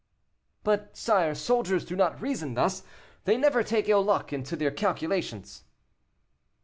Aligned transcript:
"But, 0.63 0.97
sire, 0.97 1.35
soldiers 1.35 1.85
do 1.85 1.95
not 1.95 2.19
reason 2.19 2.55
thus, 2.55 2.81
they 3.25 3.37
never 3.37 3.61
take 3.61 3.87
ill 3.87 4.01
luck 4.03 4.33
into 4.33 4.55
their 4.55 4.71
calculations." 4.71 5.63